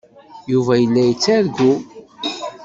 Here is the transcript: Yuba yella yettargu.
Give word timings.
Yuba 0.51 0.73
yella 0.77 1.01
yettargu. 1.07 1.69